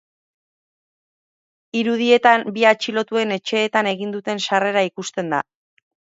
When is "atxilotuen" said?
2.71-3.35